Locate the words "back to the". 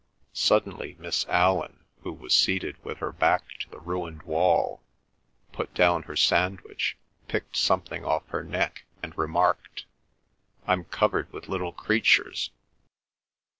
3.11-3.77